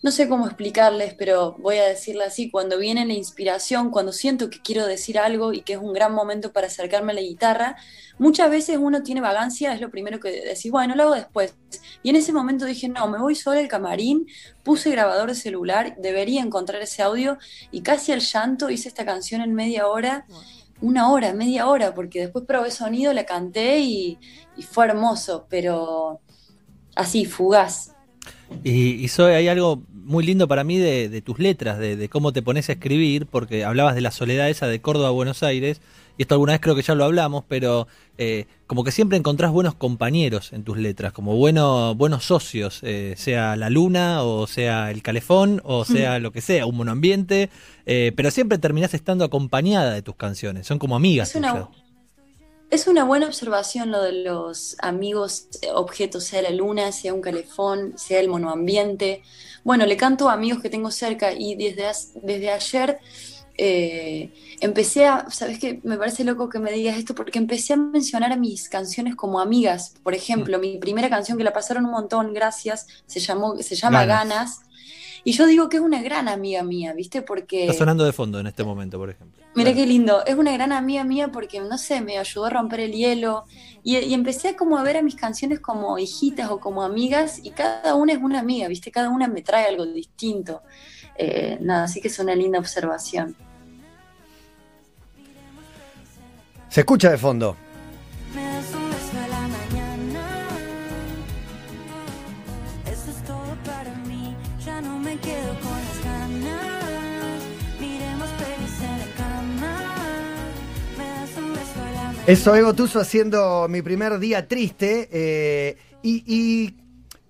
no 0.03 0.11
sé 0.11 0.29
cómo 0.29 0.47
explicarles, 0.47 1.15
pero 1.15 1.55
voy 1.61 1.77
a 1.77 1.85
decirlo 1.87 2.25
así, 2.25 2.51
cuando 2.51 2.79
viene 2.79 3.07
la 3.07 3.13
inspiración, 3.13 3.93
cuando 3.93 4.13
siento 4.13 4.51
que 4.51 4.61
quiero 4.61 4.85
decir 4.87 5.21
algo 5.21 5.53
y 5.53 5.61
que 5.61 5.75
es 5.75 5.79
un 5.79 5.93
gran 5.93 6.15
momento 6.15 6.53
para 6.53 6.67
acercarme 6.67 7.13
a 7.13 7.15
la 7.15 7.21
guitarra, 7.21 7.77
muchas 8.19 8.51
veces 8.51 8.77
uno 8.77 9.05
tiene 9.05 9.21
vagancia, 9.21 9.73
es 9.73 9.81
lo 9.81 9.89
primero 9.93 10.19
que 10.19 10.33
decís, 10.33 10.73
bueno, 10.73 10.97
lo 10.97 11.05
hago 11.05 11.15
después. 11.15 11.55
Y 12.03 12.11
en 12.11 12.17
ese 12.17 12.33
momento 12.33 12.65
dije, 12.65 12.89
no, 12.89 13.07
me 13.07 13.19
voy 13.19 13.37
solo 13.37 13.61
al 13.61 13.69
camarín, 13.69 14.27
puse 14.65 14.91
grabador 14.91 15.29
de 15.29 15.37
celular, 15.37 15.95
debería 15.97 16.43
encontrar 16.43 16.83
ese 16.83 17.03
audio 17.03 17.39
y 17.71 17.83
casi 17.83 18.11
al 18.11 18.19
llanto 18.19 18.69
hice 18.69 18.89
esta 18.89 19.05
canción 19.05 19.41
en 19.41 19.55
media 19.55 19.87
hora 19.87 20.27
una 20.83 21.11
hora, 21.11 21.33
media 21.33 21.67
hora, 21.67 21.95
porque 21.95 22.21
después 22.21 22.45
probé 22.47 22.71
sonido, 22.71 23.13
la 23.13 23.25
canté 23.25 23.81
y, 23.81 24.19
fue 24.71 24.85
hermoso, 24.87 25.47
pero 25.49 26.21
así, 26.95 27.25
fugaz. 27.25 27.95
Y, 28.63 29.05
y 29.05 29.23
hay 29.23 29.49
algo 29.49 29.83
muy 29.91 30.25
lindo 30.25 30.49
para 30.49 30.65
mí 30.65 30.79
de, 30.79 31.23
tus 31.23 31.39
letras, 31.39 31.79
de, 31.79 32.09
cómo 32.09 32.33
te 32.33 32.43
pones 32.43 32.69
a 32.69 32.73
escribir, 32.73 33.27
porque 33.27 33.65
hablabas 33.65 33.95
de 33.95 34.01
la 34.01 34.11
soledad 34.11 34.51
esa 34.51 34.67
de 34.67 34.81
Córdoba 34.81 35.09
a 35.09 35.13
Buenos 35.13 35.43
Aires, 35.43 35.81
y 36.19 36.23
esto 36.23 36.35
alguna 36.35 36.53
vez 36.53 36.61
creo 36.61 36.75
que 36.75 36.83
ya 36.83 36.95
lo 36.95 37.05
hablamos, 37.05 37.45
pero 37.49 37.87
eh, 38.19 38.47
como 38.67 38.85
que 38.85 38.91
siempre 38.91 39.17
encontrás 39.17 39.51
buenos 39.51 39.75
compañeros 39.75 40.53
en 40.53 40.63
tus 40.65 40.77
letras, 40.77 41.13
como 41.13 41.37
bueno, 41.37 41.95
buenos 41.95 42.25
socios, 42.25 42.81
eh, 42.83 43.15
sea 43.17 43.57
la 43.57 43.71
luna, 43.71 44.23
o 44.23 44.47
sea 44.47 44.91
el 44.91 45.03
calefón, 45.03 45.63
o 45.65 45.85
sea 45.85 46.19
lo 46.19 46.31
que 46.31 46.41
sea, 46.41 46.67
un 46.67 46.77
monoambiente, 46.77 47.51
eh, 47.87 48.13
pero 48.15 48.31
siempre 48.31 48.59
terminás 48.59 48.95
estando 48.95 49.25
acompañada 49.25 49.95
de 49.95 50.03
tus 50.03 50.17
canciones, 50.17 50.67
son 50.67 50.79
como 50.79 50.97
amigas. 50.97 51.31
Es 51.31 51.37
una, 51.37 51.69
es 52.71 52.87
una 52.87 53.05
buena 53.05 53.27
observación 53.27 53.91
lo 53.91 54.03
de 54.03 54.13
los 54.13 54.77
amigos 54.81 55.49
objetos, 55.75 56.25
sea 56.25 56.43
la 56.43 56.51
luna, 56.51 56.93
sea 56.93 57.15
un 57.15 57.23
calefón, 57.23 57.95
sea 57.97 58.21
el 58.21 58.29
monoambiente. 58.29 59.23
Bueno, 59.65 59.87
le 59.87 59.97
canto 59.97 60.29
a 60.29 60.35
amigos 60.35 60.61
que 60.61 60.69
tengo 60.69 60.91
cerca 60.91 61.33
y 61.33 61.55
desde, 61.55 61.91
desde 62.23 62.51
ayer 62.51 62.99
eh, 63.65 64.33
empecé 64.61 65.07
a, 65.07 65.31
¿sabes 65.31 65.61
qué? 65.61 65.79
Me 65.85 65.97
parece 65.97 66.25
loco 66.25 66.49
que 66.49 66.59
me 66.59 66.73
digas 66.73 66.99
esto 66.99 67.15
porque 67.15 67.39
empecé 67.39 67.75
a 67.75 67.77
mencionar 67.77 68.33
a 68.33 68.37
mis 68.37 68.69
canciones 68.69 69.15
como 69.15 69.39
amigas. 69.39 69.95
Por 70.03 70.17
ejemplo, 70.17 70.59
mi 70.59 70.79
primera 70.79 71.09
canción 71.09 71.39
que 71.39 71.45
la 71.45 71.53
pasaron 71.53 71.85
un 71.85 71.93
montón, 71.93 72.35
gracias, 72.35 72.89
se, 73.07 73.21
llamó, 73.21 73.57
se 73.59 73.77
llama 73.77 74.05
Ganas. 74.05 74.63
Y 75.23 75.31
yo 75.31 75.47
digo 75.47 75.69
que 75.69 75.77
es 75.77 75.83
una 75.85 76.03
gran 76.03 76.27
amiga 76.27 76.65
mía, 76.65 76.93
¿viste? 76.93 77.23
Porque... 77.23 77.67
Está 77.67 77.79
sonando 77.79 78.03
de 78.03 78.13
fondo 78.13 78.41
en 78.41 78.49
este 78.49 78.65
momento, 78.65 78.99
por 78.99 79.11
ejemplo. 79.11 79.41
Mira 79.55 79.73
qué 79.73 79.87
lindo. 79.87 80.27
Es 80.27 80.35
una 80.35 80.51
gran 80.51 80.73
amiga 80.73 81.05
mía 81.05 81.31
porque, 81.31 81.61
no 81.61 81.79
sé, 81.79 82.01
me 82.01 82.19
ayudó 82.19 82.47
a 82.47 82.51
romper 82.51 82.81
el 82.81 82.91
hielo. 82.91 83.45
Y, 83.85 84.13
empecé 84.13 84.57
como 84.57 84.77
a 84.77 84.83
ver 84.83 84.97
a 84.97 85.03
mis 85.03 85.15
canciones 85.15 85.61
como 85.61 86.01
hijitas 86.01 86.51
o 86.51 86.59
como 86.59 86.83
amigas 86.83 87.39
y 87.41 87.51
cada 87.51 87.95
una 87.95 88.15
es 88.15 88.19
una 88.19 88.41
amiga, 88.41 88.67
¿viste? 88.67 88.91
Cada 88.91 89.09
una 89.09 89.29
me 89.29 89.43
trae 89.43 89.67
algo 89.67 89.87
distinto. 89.87 90.63
Eh, 91.17 91.59
nada, 91.61 91.85
así 91.85 92.01
que 92.01 92.09
es 92.09 92.19
una 92.19 92.35
linda 92.35 92.59
observación. 92.59 93.37
Se 96.73 96.81
escucha 96.81 97.11
de 97.11 97.19
fondo. 97.19 97.55
Eso, 112.27 112.57
Ego 112.57 112.73
Tuso 112.73 113.01
haciendo 113.01 113.67
mi 113.69 113.83
primer 113.83 114.19
día 114.19 114.49
triste. 114.49 115.11
Eh, 115.13 115.77
y, 116.03 116.25
y, 116.27 116.75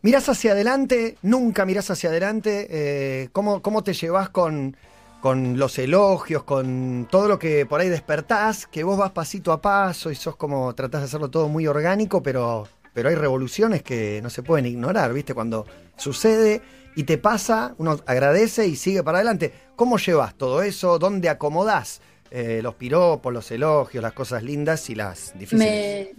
mirás 0.02 0.28
hacia 0.28 0.52
adelante, 0.52 1.16
nunca 1.22 1.66
mirás 1.66 1.90
hacia 1.90 2.11
adelante. 2.11 2.68
Eh, 2.70 3.28
¿cómo, 3.32 3.61
¿Cómo 3.61 3.82
te 3.82 3.92
llevas 3.92 4.30
con, 4.30 4.76
con 5.23 5.57
los 5.57 5.79
elogios, 5.79 6.43
con 6.43 7.07
todo 7.09 7.29
lo 7.29 7.38
que 7.38 7.64
por 7.64 7.81
ahí 7.81 7.88
despertás, 7.88 8.67
que 8.67 8.83
vos 8.83 8.99
vas 8.99 9.12
pasito 9.12 9.52
a 9.52 9.62
paso 9.62 10.11
y 10.11 10.17
sos 10.17 10.35
como 10.35 10.75
tratás 10.75 11.02
de 11.02 11.05
hacerlo 11.05 11.31
todo 11.31 11.49
muy 11.49 11.64
orgánico, 11.69 12.25
pero, 12.25 12.67
pero 12.93 13.09
hay 13.09 13.14
revoluciones 13.14 13.85
que 13.85 14.19
no 14.21 14.31
se 14.31 14.43
pueden 14.43 14.67
ignorar, 14.67 15.12
¿viste? 15.12 15.33
Cuando 15.33 15.64
sucede 15.97 16.61
y 16.97 17.05
te 17.05 17.19
pasa, 17.19 17.76
uno 17.79 18.00
agradece 18.05 18.67
y 18.67 18.75
sigue 18.75 19.05
para 19.05 19.19
adelante. 19.19 19.52
¿Cómo 19.76 19.97
llevas 19.97 20.35
todo 20.35 20.61
eso? 20.61 20.99
¿Dónde 20.99 21.29
acomodás 21.29 22.00
eh, 22.33 22.59
los 22.61 22.75
piropos, 22.75 23.33
los 23.33 23.49
elogios, 23.52 24.02
las 24.02 24.14
cosas 24.14 24.43
lindas 24.43 24.91
y 24.91 24.97
las 24.97 25.38
difíciles? 25.38 26.17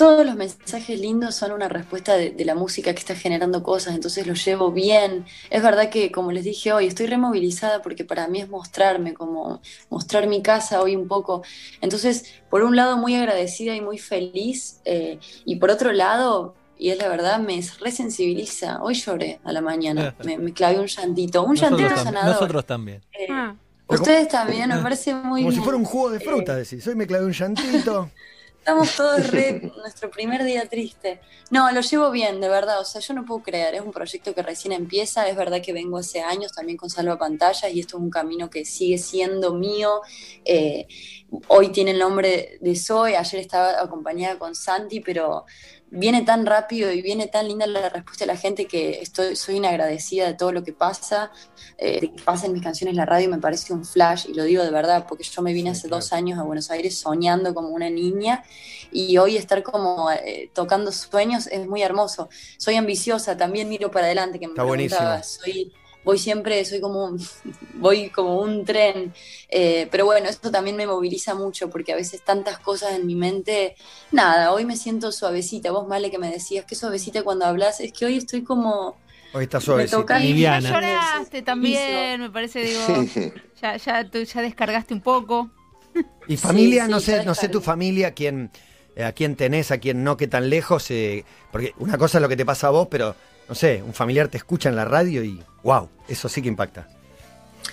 Todos 0.00 0.24
los 0.24 0.34
mensajes 0.34 0.98
lindos 0.98 1.34
son 1.34 1.52
una 1.52 1.68
respuesta 1.68 2.16
de, 2.16 2.34
la 2.46 2.54
música 2.54 2.94
que 2.94 3.00
está 3.00 3.14
generando 3.14 3.62
cosas, 3.62 3.94
entonces 3.94 4.26
lo 4.26 4.32
llevo 4.32 4.72
bien. 4.72 5.26
Es 5.50 5.62
verdad 5.62 5.90
que, 5.90 6.10
como 6.10 6.32
les 6.32 6.44
dije 6.44 6.72
hoy, 6.72 6.86
estoy 6.86 7.04
removilizada 7.04 7.82
porque 7.82 8.06
para 8.06 8.26
mí 8.26 8.40
es 8.40 8.48
mostrarme, 8.48 9.12
como 9.12 9.60
mostrar 9.90 10.26
mi 10.26 10.40
casa 10.40 10.80
hoy 10.80 10.96
un 10.96 11.06
poco. 11.06 11.42
Entonces, 11.82 12.32
por 12.48 12.62
un 12.62 12.76
lado, 12.76 12.96
muy 12.96 13.14
agradecida 13.14 13.76
y 13.76 13.82
muy 13.82 13.98
feliz, 13.98 14.80
eh, 14.86 15.18
y 15.44 15.56
por 15.56 15.68
otro 15.68 15.92
lado, 15.92 16.54
y 16.78 16.88
es 16.88 16.96
la 16.96 17.08
verdad, 17.10 17.38
me 17.38 17.62
resensibiliza. 17.78 18.82
Hoy 18.82 18.94
lloré 18.94 19.38
a 19.44 19.52
la 19.52 19.60
mañana, 19.60 20.14
me, 20.24 20.38
me 20.38 20.54
clavé 20.54 20.80
un 20.80 20.86
llantito, 20.86 21.44
un 21.44 21.56
llantito 21.56 21.94
sanador. 21.98 22.36
Nosotros 22.36 22.64
también. 22.64 23.02
Eh, 23.12 23.26
ah. 23.30 23.54
Ustedes 23.86 24.28
también, 24.28 24.70
me 24.70 24.78
parece 24.78 25.14
muy 25.14 25.42
Como 25.42 25.52
si 25.52 25.60
fuera 25.60 25.76
un 25.76 25.84
jugo 25.84 26.08
de 26.08 26.20
fruta, 26.20 26.54
eh, 26.54 26.60
decís. 26.64 26.86
Hoy 26.86 26.94
me 26.94 27.06
clavé 27.06 27.26
un 27.26 27.32
llantito. 27.32 28.08
Estamos 28.60 28.94
todos 28.94 29.30
re, 29.30 29.72
nuestro 29.78 30.10
primer 30.10 30.44
día 30.44 30.68
triste. 30.68 31.18
No, 31.50 31.72
lo 31.72 31.80
llevo 31.80 32.10
bien, 32.10 32.42
de 32.42 32.48
verdad. 32.50 32.78
O 32.78 32.84
sea, 32.84 33.00
yo 33.00 33.14
no 33.14 33.24
puedo 33.24 33.42
creer. 33.42 33.74
Es 33.74 33.80
un 33.80 33.90
proyecto 33.90 34.34
que 34.34 34.42
recién 34.42 34.72
empieza. 34.72 35.26
Es 35.26 35.34
verdad 35.34 35.62
que 35.62 35.72
vengo 35.72 35.96
hace 35.96 36.20
años 36.20 36.52
también 36.52 36.76
con 36.76 36.90
Salva 36.90 37.18
Pantallas 37.18 37.72
y 37.72 37.80
esto 37.80 37.96
es 37.96 38.02
un 38.02 38.10
camino 38.10 38.50
que 38.50 38.66
sigue 38.66 38.98
siendo 38.98 39.54
mío. 39.54 40.02
Eh, 40.44 40.86
hoy 41.48 41.70
tiene 41.70 41.92
el 41.92 41.98
nombre 41.98 42.58
de 42.60 42.76
Zoe. 42.76 43.16
Ayer 43.16 43.40
estaba 43.40 43.80
acompañada 43.80 44.38
con 44.38 44.54
Santi, 44.54 45.00
pero 45.00 45.46
viene 45.90 46.22
tan 46.22 46.46
rápido 46.46 46.92
y 46.92 47.02
viene 47.02 47.26
tan 47.26 47.48
linda 47.48 47.66
la 47.66 47.88
respuesta 47.88 48.24
de 48.24 48.32
la 48.32 48.38
gente 48.38 48.66
que 48.66 49.00
estoy, 49.00 49.34
soy 49.36 49.56
inagradecida 49.56 50.26
de 50.26 50.34
todo 50.34 50.52
lo 50.52 50.62
que 50.62 50.72
pasa, 50.72 51.32
eh, 51.78 52.00
de 52.00 52.12
que 52.12 52.22
pasa 52.22 52.46
en 52.46 52.52
mis 52.52 52.62
canciones 52.62 52.94
la 52.94 53.06
radio 53.06 53.28
me 53.28 53.38
parece 53.38 53.72
un 53.72 53.84
flash 53.84 54.26
y 54.28 54.34
lo 54.34 54.44
digo 54.44 54.62
de 54.62 54.70
verdad 54.70 55.06
porque 55.08 55.24
yo 55.24 55.42
me 55.42 55.52
vine 55.52 55.70
hace 55.70 55.88
dos 55.88 56.12
años 56.12 56.38
a 56.38 56.42
Buenos 56.42 56.70
Aires 56.70 56.98
soñando 56.98 57.54
como 57.54 57.68
una 57.68 57.90
niña 57.90 58.44
y 58.92 59.18
hoy 59.18 59.36
estar 59.36 59.62
como 59.62 60.10
eh, 60.10 60.50
tocando 60.54 60.92
sueños 60.92 61.46
es 61.48 61.66
muy 61.66 61.82
hermoso. 61.82 62.28
Soy 62.56 62.76
ambiciosa, 62.76 63.36
también 63.36 63.68
miro 63.68 63.90
para 63.90 64.06
adelante, 64.06 64.38
que 64.38 64.46
me 64.46 64.52
Está 64.52 65.22
soy 65.22 65.72
voy 66.04 66.18
siempre, 66.18 66.64
soy 66.64 66.80
como 66.80 67.04
un, 67.04 67.20
voy 67.74 68.10
como 68.10 68.40
un 68.40 68.64
tren, 68.64 69.12
eh, 69.48 69.88
pero 69.90 70.04
bueno, 70.04 70.28
esto 70.28 70.50
también 70.50 70.76
me 70.76 70.86
moviliza 70.86 71.34
mucho 71.34 71.70
porque 71.70 71.92
a 71.92 71.96
veces 71.96 72.22
tantas 72.22 72.58
cosas 72.58 72.92
en 72.94 73.06
mi 73.06 73.14
mente, 73.14 73.76
nada, 74.12 74.52
hoy 74.52 74.64
me 74.64 74.76
siento 74.76 75.12
suavecita, 75.12 75.70
vos 75.70 75.86
Male 75.88 76.10
que 76.10 76.18
me 76.18 76.30
decías 76.30 76.64
que 76.64 76.74
suavecita 76.74 77.22
cuando 77.22 77.44
hablas, 77.46 77.80
es 77.80 77.92
que 77.92 78.06
hoy 78.06 78.16
estoy 78.16 78.42
como... 78.42 78.96
Hoy 79.32 79.44
está 79.44 79.60
suavecita. 79.60 80.20
Y 80.20 80.34
lloraste 80.40 81.42
también, 81.42 82.20
me 82.20 82.30
parece, 82.30 82.62
digo, 82.62 82.80
ya, 83.62 83.76
ya, 83.76 84.08
tú 84.08 84.22
ya 84.22 84.42
descargaste 84.42 84.94
un 84.94 85.00
poco. 85.00 85.50
Y 86.26 86.36
familia, 86.36 86.86
Sí, 86.86 86.90
no 86.90 87.00
sé, 87.00 87.24
no 87.24 87.34
sé 87.34 87.48
tu 87.48 87.60
familia, 87.60 88.12
quién, 88.12 88.50
eh, 88.94 89.04
a 89.04 89.12
quién 89.12 89.36
tenés, 89.36 89.70
a 89.70 89.78
quién 89.78 90.04
no, 90.04 90.16
qué 90.16 90.28
tan 90.28 90.50
lejos, 90.50 90.90
eh, 90.90 91.24
porque 91.50 91.74
una 91.78 91.98
cosa 91.98 92.18
es 92.18 92.22
lo 92.22 92.28
que 92.28 92.36
te 92.36 92.44
pasa 92.44 92.68
a 92.68 92.70
vos, 92.70 92.88
pero 92.90 93.14
no 93.50 93.56
sé, 93.56 93.82
un 93.82 93.92
familiar 93.92 94.28
te 94.28 94.36
escucha 94.36 94.68
en 94.68 94.76
la 94.76 94.84
radio 94.84 95.24
y 95.24 95.42
wow, 95.64 95.88
eso 96.06 96.28
sí 96.28 96.40
que 96.40 96.46
impacta. 96.46 96.86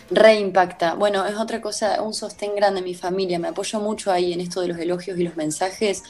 Reimpacta. 0.09 0.95
Bueno, 0.95 1.23
es 1.27 1.35
otra 1.35 1.61
cosa, 1.61 2.01
un 2.01 2.15
sostén 2.15 2.55
grande 2.55 2.79
en 2.79 2.85
mi 2.85 2.95
familia. 2.95 3.37
Me 3.37 3.49
apoyo 3.49 3.79
mucho 3.79 4.11
ahí 4.11 4.33
en 4.33 4.41
esto 4.41 4.59
de 4.61 4.69
los 4.69 4.79
elogios 4.79 5.19
y 5.19 5.23
los 5.23 5.37
mensajes. 5.37 6.01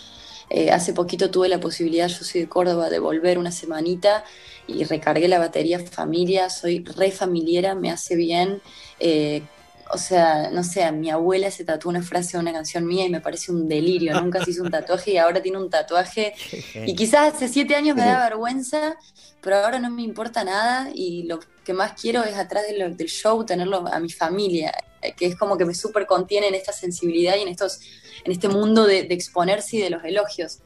Eh, 0.50 0.72
hace 0.72 0.94
poquito 0.94 1.30
tuve 1.30 1.50
la 1.50 1.60
posibilidad, 1.60 2.08
yo 2.08 2.24
soy 2.24 2.42
de 2.42 2.48
Córdoba, 2.48 2.90
de 2.90 3.00
volver 3.00 3.38
una 3.38 3.52
semanita 3.52 4.24
y 4.68 4.86
recargué 4.86 5.28
la 5.28 5.38
batería 5.38 5.80
familia. 5.80 6.50
Soy 6.50 6.86
re 6.86 7.12
familiera, 7.12 7.76
me 7.76 7.92
hace 7.92 8.16
bien. 8.16 8.62
Eh, 9.02 9.42
o 9.92 9.98
sea, 9.98 10.50
no 10.52 10.64
sé, 10.64 10.92
mi 10.92 11.10
abuela 11.10 11.52
se 11.52 11.66
tatuó 11.66 11.90
una 11.90 12.02
frase 12.04 12.38
de 12.38 12.42
una 12.42 12.54
canción 12.54 12.86
mía 12.86 13.06
y 13.06 13.10
me 13.10 13.22
parece 13.22 13.52
un 13.52 13.68
delirio. 13.68 14.16
Nunca 14.16 14.42
se 14.42 14.52
hizo 14.52 14.64
un 14.64 14.72
tatuaje 14.72 15.12
y 15.12 15.18
ahora 15.18 15.42
tiene 15.42 15.58
un 15.60 15.70
tatuaje 15.70 16.34
y 16.86 16.96
quizás 16.96 17.34
hace 17.36 17.48
siete 17.48 17.76
años 17.76 17.96
me 17.96 18.06
da 18.06 18.20
vergüenza, 18.24 18.98
pero 19.42 19.58
ahora 19.58 19.80
no 19.80 19.90
me 19.90 20.04
importa 20.04 20.44
nada 20.44 20.90
y 20.94 21.24
lo 21.24 21.40
que 21.64 21.74
más 21.74 21.94
quiero 22.00 22.24
es 22.24 22.36
atrás 22.36 22.66
de 22.68 22.78
lo- 22.78 22.90
del 22.96 23.08
show 23.08 23.46
tenerlo 23.46 23.88
a 23.88 24.00
mi 24.00 24.10
familia, 24.12 24.74
que 25.18 25.26
es 25.28 25.36
como 25.38 25.58
que 25.58 25.66
me 25.66 25.74
súper 25.76 26.06
contiene 26.06 26.48
en 26.48 26.56
esta 26.56 26.72
sensibilidad 26.74 27.36
y 27.38 27.42
en, 27.42 27.48
estos, 27.50 27.80
en 28.24 28.32
este 28.32 28.50
mundo 28.50 28.86
de, 28.86 29.04
de 29.04 29.14
exponerse 29.14 29.78
y 29.78 29.82
de 29.82 29.90
los 29.90 30.04
elogios. 30.04 30.60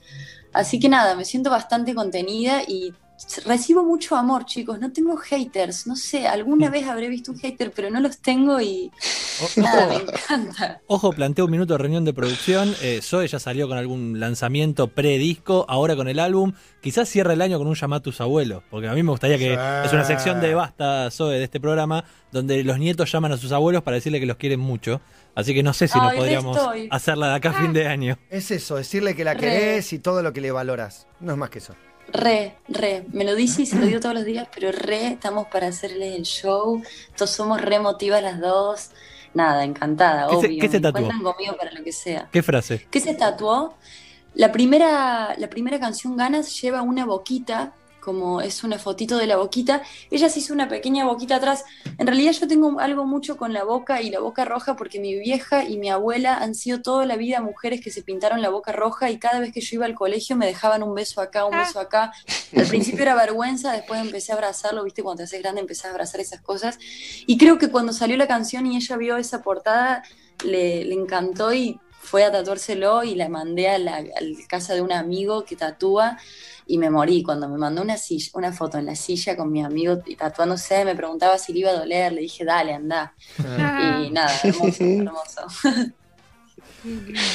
Así 0.53 0.79
que 0.79 0.89
nada, 0.89 1.15
me 1.15 1.25
siento 1.25 1.49
bastante 1.49 1.93
contenida 1.95 2.63
y 2.67 2.93
recibo 3.45 3.83
mucho 3.83 4.15
amor, 4.15 4.45
chicos. 4.45 4.79
No 4.79 4.91
tengo 4.91 5.17
haters, 5.17 5.87
no 5.87 5.95
sé, 5.95 6.27
alguna 6.27 6.69
vez 6.69 6.87
habré 6.87 7.09
visto 7.09 7.31
un 7.31 7.39
hater, 7.39 7.71
pero 7.71 7.89
no 7.89 7.99
los 7.99 8.19
tengo 8.19 8.59
y 8.61 8.91
nada, 9.57 9.87
me 9.87 9.95
encanta. 9.95 10.81
Ojo, 10.87 11.11
planteo 11.11 11.45
un 11.45 11.51
minuto 11.51 11.73
de 11.73 11.77
reunión 11.79 12.05
de 12.05 12.13
producción. 12.13 12.73
Eh, 12.81 12.99
Zoe 13.01 13.27
ya 13.27 13.39
salió 13.39 13.67
con 13.67 13.77
algún 13.77 14.19
lanzamiento 14.19 14.87
pre-disco, 14.87 15.65
ahora 15.67 15.95
con 15.95 16.07
el 16.07 16.19
álbum. 16.19 16.53
Quizás 16.81 17.09
cierre 17.09 17.33
el 17.33 17.41
año 17.41 17.57
con 17.57 17.67
un 17.67 17.75
llamado 17.75 17.99
a 17.99 18.03
tus 18.03 18.21
abuelos, 18.21 18.63
porque 18.69 18.87
a 18.87 18.93
mí 18.93 19.03
me 19.03 19.11
gustaría 19.11 19.37
que. 19.37 19.53
Es 19.85 19.93
una 19.93 20.03
sección 20.03 20.41
de 20.41 20.53
Basta, 20.53 21.09
Zoe, 21.11 21.37
de 21.37 21.43
este 21.43 21.59
programa, 21.59 22.03
donde 22.31 22.63
los 22.63 22.79
nietos 22.79 23.11
llaman 23.11 23.31
a 23.31 23.37
sus 23.37 23.51
abuelos 23.51 23.83
para 23.83 23.95
decirle 23.95 24.19
que 24.19 24.25
los 24.25 24.37
quieren 24.37 24.59
mucho. 24.59 25.01
Así 25.35 25.53
que 25.53 25.63
no 25.63 25.73
sé 25.73 25.87
si 25.87 25.97
no 25.97 26.05
Ay, 26.09 26.11
re 26.11 26.17
podríamos 26.17 26.57
hacerla 26.89 27.29
de 27.29 27.35
acá 27.35 27.51
a 27.51 27.61
fin 27.61 27.71
de 27.71 27.87
año. 27.87 28.17
Es 28.29 28.51
eso, 28.51 28.75
decirle 28.75 29.15
que 29.15 29.23
la 29.23 29.33
Re. 29.33 29.39
querés 29.39 29.93
y 29.93 29.99
todo 29.99 30.21
lo 30.21 30.33
que 30.33 30.41
le 30.41 30.51
valoras. 30.51 31.07
No 31.19 31.31
es 31.31 31.37
más 31.37 31.49
que 31.49 31.59
eso. 31.59 31.73
Re, 32.13 32.58
re, 32.68 33.06
me 33.13 33.24
lo 33.24 33.36
dice 33.36 33.62
y 33.62 33.65
se 33.65 33.77
lo 33.77 33.86
digo 33.86 34.00
todos 34.00 34.15
los 34.15 34.25
días, 34.25 34.48
pero 34.53 34.72
re, 34.72 35.08
estamos 35.08 35.48
para 35.48 35.68
hacerle 35.68 36.15
el 36.15 36.24
show, 36.24 36.82
todos 37.15 37.30
somos 37.30 37.62
re 37.62 37.75
emotivas 37.75 38.22
las 38.22 38.39
dos, 38.41 38.89
nada, 39.34 39.63
encantada, 39.63 40.27
¿Qué 40.27 40.36
se- 40.41 40.48
obvio, 40.48 40.62
qué 40.62 40.70
se 40.70 40.80
tatuó? 40.82 41.01
cuentan 41.01 41.24
conmigo 41.24 41.56
para 41.58 41.72
lo 41.72 41.84
que 41.84 41.91
sea. 41.94 42.27
¿Qué 42.32 42.44
frase? 42.44 42.86
¿Qué 42.91 43.00
se 43.00 43.13
tatuó? 43.13 43.75
La 44.34 44.51
primera, 44.51 45.36
la 45.38 45.50
primera 45.50 45.80
canción 45.80 46.18
Ganas 46.18 46.62
lleva 46.62 46.82
una 46.82 47.06
boquita, 47.06 47.74
como 48.01 48.41
es 48.41 48.65
una 48.65 48.77
fotito 48.77 49.17
de 49.17 49.27
la 49.27 49.38
boquita. 49.38 49.81
Ella 50.10 50.27
se 50.27 50.39
hizo 50.39 50.53
una 50.53 50.67
pequeña 50.67 51.05
boquita 51.05 51.38
atrás. 51.38 51.63
En 51.98 52.08
realidad 52.08 52.34
yo 52.34 52.48
tengo 52.48 52.79
algo 52.79 53.05
mucho 53.05 53.38
con 53.38 53.53
la 53.53 53.63
boca 53.63 54.01
y 54.01 54.10
la 54.10 54.20
boca 54.20 54.43
roja 54.43 54.75
porque 54.75 55.00
mi 55.00 55.17
vieja 55.17 55.63
y 55.63 55.77
mi 55.77 55.89
abuela 55.89 56.38
han 56.38 56.55
sido 56.55 56.81
toda 56.81 57.05
la 57.05 57.15
vida 57.15 57.39
mujeres 57.41 57.79
que 57.79 57.91
se 57.91 58.01
pintaron 58.01 58.41
la 58.41 58.50
boca 58.50 58.72
roja 58.72 59.10
y 59.10 59.20
cada 59.20 59.39
vez 59.39 59.53
que 59.53 59.62
yo 59.62 59.75
iba 59.75 59.86
al 59.86 59.96
colegio 59.96 60.36
me 60.36 60.46
dejaban 60.46 60.84
un 60.84 60.93
beso 60.93 61.22
acá, 61.22 61.46
un 61.46 61.58
beso 61.58 61.79
acá. 61.79 62.12
Al 62.58 62.65
principio 62.65 63.03
era 63.03 63.15
vergüenza, 63.15 63.72
después 63.72 64.01
empecé 64.01 64.31
a 64.31 64.36
abrazarlo, 64.36 64.84
viste, 64.84 65.03
cuando 65.03 65.20
te 65.20 65.24
haces 65.24 65.41
grande 65.41 65.62
empecé 65.62 65.88
a 65.88 65.91
abrazar 65.91 66.20
esas 66.20 66.41
cosas. 66.41 66.79
Y 67.27 67.38
creo 67.38 67.58
que 67.58 67.70
cuando 67.70 67.93
salió 67.93 68.17
la 68.17 68.27
canción 68.27 68.65
y 68.65 68.75
ella 68.75 68.98
vio 68.98 69.17
esa 69.17 69.41
portada, 69.41 70.03
le, 70.43 70.84
le 70.84 70.96
encantó 70.96 71.53
y 71.53 71.79
fue 72.01 72.24
a 72.24 72.31
tatuárselo 72.31 73.03
y 73.03 73.15
la 73.15 73.29
mandé 73.29 73.70
a 73.70 73.77
la, 73.77 73.98
a 73.98 74.01
la 74.01 74.48
casa 74.48 74.74
de 74.74 74.81
un 74.81 74.91
amigo 74.91 75.46
que 75.46 75.55
tatúa 75.55 76.17
y 76.67 76.77
me 76.77 76.89
morí. 76.89 77.24
Cuando 77.24 77.48
me 77.48 77.58
mandó 77.58 77.81
una, 77.81 77.98
silla, 77.98 78.29
una 78.34 78.51
foto 78.51 78.77
en 78.77 78.86
la 78.88 78.96
silla 78.96 79.36
con 79.38 79.51
mi 79.51 79.63
amigo 79.63 80.01
y 80.05 80.15
tatuándose, 80.15 80.84
me 80.86 80.96
preguntaba 80.96 81.38
si 81.38 81.53
le 81.53 81.60
iba 81.60 81.70
a 81.72 81.74
doler, 81.79 82.12
le 82.13 82.22
dije, 82.22 82.43
dale, 82.46 82.74
anda. 82.74 83.13
Y 83.39 84.10
nada, 84.12 84.31
hermoso, 84.43 84.84
hermoso. 84.84 85.48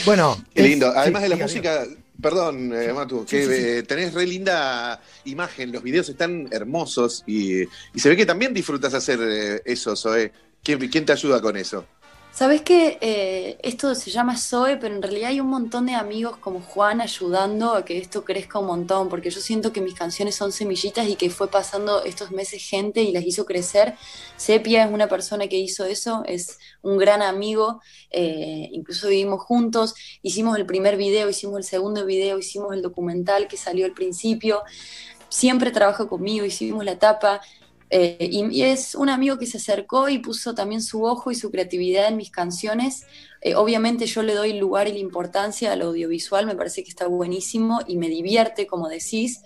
Bueno, 0.05 0.37
Qué 0.55 0.63
lindo. 0.63 0.91
sí, 0.91 0.99
Además 0.99 1.23
de 1.23 1.29
la 1.29 1.37
música, 1.37 1.87
perdón, 2.21 2.73
eh, 2.75 2.93
Matu, 2.93 3.25
que 3.25 3.43
Sí, 3.43 3.49
sí, 3.49 3.55
sí. 3.63 3.69
eh, 3.79 3.83
tenés 3.85 4.13
re 4.15 4.27
linda 4.27 5.01
imagen, 5.25 5.73
los 5.73 5.83
videos 5.83 6.09
están 6.09 6.49
hermosos 6.51 7.23
y, 7.27 7.63
y 7.63 7.69
se 8.01 8.09
ve 8.09 8.17
que 8.17 8.27
también 8.27 8.53
disfrutas 8.55 8.95
hacer 8.95 9.19
eh, 9.23 9.63
eso, 9.65 9.95
Zoe. 9.97 10.33
¿Quién, 10.63 10.81
quién 10.89 11.05
te 11.07 11.13
ayuda 11.13 11.41
con 11.41 11.57
eso? 11.57 11.87
¿Sabes 12.37 12.61
que 12.61 12.99
eh, 13.01 13.57
esto 13.63 13.95
se 13.95 14.11
llama 14.11 14.37
Zoe, 14.37 14.77
pero 14.77 14.95
en 14.95 15.01
realidad 15.01 15.31
hay 15.31 15.41
un 15.41 15.47
montón 15.47 15.87
de 15.87 15.95
amigos 15.95 16.37
como 16.37 16.61
Juan 16.61 17.01
ayudando 17.01 17.73
a 17.73 17.87
que 17.87 17.97
esto 17.97 18.27
crezca 18.27 18.59
un 18.59 18.67
montón, 18.67 19.09
porque 19.09 19.31
yo 19.31 19.41
siento 19.41 19.73
que 19.73 19.81
mis 19.81 19.95
canciones 19.95 20.35
son 20.35 20.53
semillitas 20.53 21.09
y 21.09 21.17
que 21.17 21.31
fue 21.31 21.49
pasando 21.49 22.05
estos 22.05 22.33
meses 22.33 22.63
gente 22.63 23.01
y 23.01 23.11
las 23.11 23.25
hizo 23.25 23.47
crecer. 23.47 23.95
Sepia 24.37 24.85
es 24.85 24.93
una 24.93 25.09
persona 25.09 25.49
que 25.49 25.57
hizo 25.57 25.87
eso, 25.87 26.25
es 26.27 26.59
un 26.83 26.99
gran 26.99 27.23
amigo, 27.23 27.81
eh, 28.11 28.69
incluso 28.71 29.09
vivimos 29.09 29.41
juntos, 29.41 29.95
hicimos 30.21 30.59
el 30.59 30.67
primer 30.67 30.99
video, 30.99 31.31
hicimos 31.31 31.57
el 31.57 31.65
segundo 31.65 32.05
video, 32.05 32.39
hicimos 32.39 32.75
el 32.75 32.83
documental 32.83 33.49
que 33.49 33.57
salió 33.57 33.87
al 33.87 33.93
principio, 33.93 34.63
siempre 35.31 35.71
trabaja 35.71 36.07
conmigo, 36.07 36.45
hicimos 36.45 36.85
la 36.85 36.99
tapa. 36.99 37.41
Eh, 37.91 38.17
y, 38.21 38.63
es 38.63 38.95
un 38.95 39.09
amigo 39.09 39.39
que 39.39 39.47
se 39.47 39.59
acercó 39.59 40.09
y 40.09 40.19
puso 40.19 40.55
también 40.55 40.83
su 40.83 41.05
ojo 41.05 41.31
y 41.31 41.35
su 41.35 41.51
creatividad 41.51 42.09
en 42.09 42.17
mis 42.17 42.31
canciones. 42.31 43.07
Eh, 43.41 43.55
obviamente 43.55 44.07
yo 44.07 44.23
le 44.23 44.35
doy 44.35 44.53
el 44.53 44.59
lugar 44.59 44.89
y 44.89 44.93
la 44.93 44.99
importancia 44.99 45.73
al 45.73 45.83
audiovisual, 45.83 46.47
me 46.47 46.57
parece 46.57 46.83
que 46.83 46.91
está 46.91 47.07
buenísimo 47.07 47.81
y 47.87 47.97
me 47.97 48.09
divierte, 48.09 48.67
como 48.67 48.89
decís, 48.89 49.41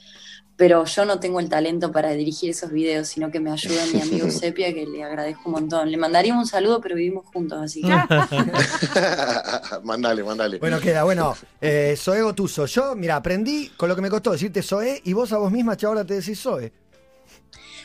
pero 0.56 0.84
yo 0.84 1.06
no 1.06 1.18
tengo 1.20 1.40
el 1.40 1.48
talento 1.48 1.90
para 1.90 2.10
dirigir 2.10 2.50
esos 2.50 2.70
videos, 2.70 3.08
sino 3.08 3.30
que 3.30 3.40
me 3.40 3.50
ayuda 3.50 3.82
mi 3.94 4.00
amigo 4.02 4.30
Sepia, 4.30 4.74
que 4.74 4.86
le 4.86 5.02
agradezco 5.02 5.42
un 5.46 5.52
montón. 5.52 5.90
Le 5.90 5.96
mandaría 5.96 6.34
un 6.34 6.46
saludo, 6.46 6.82
pero 6.82 6.96
vivimos 6.96 7.24
juntos, 7.32 7.58
así 7.62 7.80
que... 7.80 7.88
mandale, 9.84 10.22
mandale. 10.22 10.58
Bueno, 10.58 10.78
queda, 10.78 11.04
bueno, 11.04 11.34
eh, 11.62 11.94
Zoe 11.96 12.20
Gotuso. 12.20 12.66
Yo, 12.66 12.94
mira, 12.94 13.16
aprendí 13.16 13.70
con 13.74 13.88
lo 13.88 13.96
que 13.96 14.02
me 14.02 14.10
costó 14.10 14.32
decirte 14.32 14.62
Zoe 14.62 15.00
y 15.02 15.14
vos 15.14 15.32
a 15.32 15.38
vos 15.38 15.50
misma, 15.50 15.78
che, 15.78 15.86
ahora 15.86 16.04
te 16.04 16.12
decís 16.12 16.38
Zoe. 16.38 16.70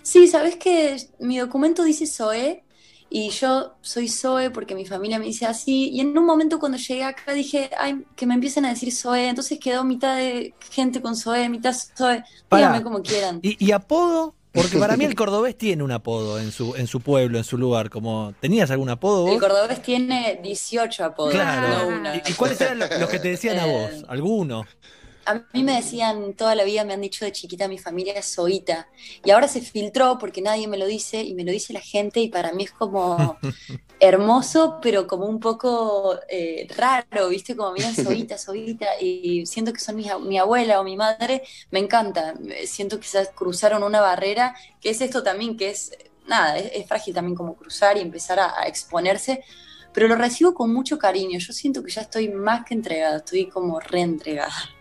Sí, 0.05 0.27
sabes 0.27 0.55
que 0.57 0.97
mi 1.19 1.39
documento 1.39 1.83
dice 1.83 2.05
Zoe 2.05 2.63
y 3.09 3.29
yo 3.31 3.74
soy 3.81 4.07
Zoe 4.07 4.51
porque 4.51 4.75
mi 4.75 4.85
familia 4.85 5.17
me 5.17 5.25
dice 5.25 5.47
así. 5.47 5.89
Y 5.89 6.00
en 6.00 6.15
un 6.15 6.25
momento 6.25 6.59
cuando 6.59 6.77
llegué 6.77 7.03
acá 7.03 7.33
dije, 7.33 7.71
ay, 7.75 8.05
que 8.15 8.27
me 8.27 8.35
empiecen 8.35 8.65
a 8.65 8.69
decir 8.69 8.91
Zoe. 8.93 9.27
Entonces 9.29 9.59
quedó 9.59 9.83
mitad 9.83 10.15
de 10.15 10.53
gente 10.71 11.01
con 11.01 11.15
Zoe, 11.15 11.50
mitad 11.50 11.74
Zoe. 11.74 12.24
Pará. 12.47 12.67
Díganme 12.67 12.83
como 12.83 13.01
quieran. 13.01 13.39
¿Y, 13.41 13.57
y 13.65 13.71
apodo? 13.71 14.35
Porque 14.51 14.77
para 14.77 14.95
mí 14.95 15.05
el 15.05 15.15
cordobés 15.21 15.57
tiene 15.57 15.81
un 15.81 15.91
apodo 15.91 16.38
en 16.39 16.51
su, 16.51 16.75
en 16.75 16.85
su 16.85 17.01
pueblo, 17.01 17.39
en 17.39 17.43
su 17.43 17.57
lugar. 17.57 17.89
Como, 17.89 18.35
¿Tenías 18.39 18.69
algún 18.69 18.89
apodo 18.89 19.27
El 19.27 19.39
cordobés 19.39 19.81
tiene 19.81 20.39
18 20.43 21.03
apodos, 21.03 21.33
Claro. 21.33 21.89
no 21.89 21.97
uno. 21.97 22.15
¿Y, 22.15 22.21
y 22.29 22.33
cuáles 22.33 22.62
eran 22.62 22.77
los, 22.77 22.89
los 23.00 23.09
que 23.09 23.17
te 23.17 23.29
decían 23.29 23.57
a 23.57 23.65
vos? 23.65 23.89
Eh, 23.91 24.03
¿Alguno? 24.07 24.65
A 25.25 25.44
mí 25.53 25.63
me 25.63 25.75
decían, 25.75 26.36
toda 26.36 26.53
la 26.53 26.63
vida 26.63 26.84
me 26.84 26.94
han 26.94 27.01
dicho 27.01 27.25
de 27.25 27.32
chiquita, 27.32 27.67
mi 27.67 27.79
familia 27.79 28.13
es 28.13 28.36
Zoita. 28.36 28.88
Y 29.24 29.32
ahora 29.32 29.48
se 29.48 29.62
filtró 29.62 30.17
porque 30.20 30.41
nadie 30.41 30.67
me 30.67 30.77
lo 30.77 30.86
dice 30.86 31.24
y 31.24 31.34
me 31.34 31.44
lo 31.44 31.51
dice 31.51 31.74
la 31.74 31.79
gente 31.82 32.20
y 32.20 32.29
para 32.29 32.53
mí 32.53 32.65
es 32.65 32.72
como 32.72 33.38
hermoso, 34.00 34.79
pero 34.84 35.08
como 35.08 35.25
un 35.25 35.39
poco 35.39 36.20
eh, 36.29 36.67
raro, 36.77 37.29
¿viste? 37.29 37.55
Como 37.55 37.72
miran 37.74 37.96
Zoita, 37.96 38.38
Zoita 38.39 38.86
y 39.01 39.46
siento 39.48 39.74
que 39.74 39.79
son 39.79 39.96
mi, 39.96 40.08
mi 40.22 40.38
abuela 40.38 40.79
o 40.79 40.84
mi 40.84 40.96
madre, 40.96 41.41
me 41.72 41.79
encanta. 41.79 42.36
Siento 42.65 43.00
que 43.00 43.08
se 43.08 43.27
cruzaron 43.34 43.84
una 43.84 44.01
barrera, 44.01 44.55
que 44.79 44.91
es 44.91 45.01
esto 45.01 45.24
también, 45.24 45.58
que 45.58 45.72
es, 45.72 45.91
nada, 46.27 46.58
es, 46.58 46.72
es 46.74 46.88
frágil 46.88 47.15
también 47.15 47.36
como 47.36 47.55
cruzar 47.55 47.98
y 47.98 48.01
empezar 48.01 48.39
a, 48.39 48.60
a 48.62 48.67
exponerse. 48.67 49.44
Pero 49.91 50.08
lo 50.08 50.15
recibo 50.17 50.53
con 50.53 50.72
mucho 50.74 51.00
cariño. 51.00 51.39
Yo 51.39 51.53
siento 51.53 51.84
que 51.84 51.91
ya 51.91 52.01
estoy 52.01 52.29
más 52.29 52.65
que 52.65 52.75
entregada, 52.75 53.17
estoy 53.17 53.48
como 53.48 53.79
reentregada. 53.79 54.75